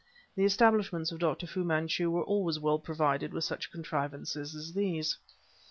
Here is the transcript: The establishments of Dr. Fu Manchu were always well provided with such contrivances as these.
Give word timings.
The 0.35 0.45
establishments 0.45 1.11
of 1.11 1.19
Dr. 1.19 1.45
Fu 1.45 1.63
Manchu 1.63 2.09
were 2.09 2.23
always 2.23 2.57
well 2.57 2.79
provided 2.79 3.31
with 3.33 3.43
such 3.43 3.71
contrivances 3.71 4.55
as 4.55 4.73
these. 4.73 5.15